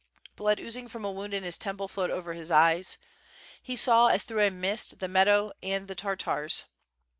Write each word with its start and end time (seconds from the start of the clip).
Blood 0.35 0.59
oozing 0.59 0.87
from 0.87 1.05
a 1.05 1.11
wound 1.11 1.31
in 1.31 1.43
his 1.43 1.59
temple 1.59 1.87
flowed 1.87 2.09
over 2.09 2.33
his 2.33 2.49
eyes; 2.49 2.97
he 3.61 3.75
saw 3.75 4.07
as 4.07 4.23
through 4.23 4.41
a 4.41 4.49
mist, 4.49 4.97
the 4.97 5.07
meadow, 5.07 5.51
and 5.61 5.87
the 5.87 5.93
Tartars. 5.93 6.63